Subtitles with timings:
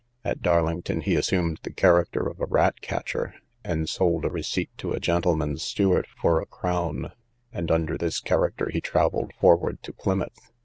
[0.25, 4.93] At Darlington he assumed the character of a rat catcher, and sold a receipt to
[4.93, 7.11] a gentleman's steward for a crown:
[7.53, 10.49] and under this character he travelled forward to Plymouth.